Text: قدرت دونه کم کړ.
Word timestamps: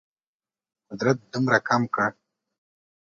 قدرت 0.89 1.17
دونه 1.31 1.57
کم 1.67 1.81
کړ. 1.95 2.09